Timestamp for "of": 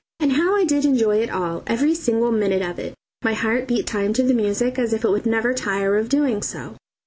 2.63-2.79, 5.95-6.09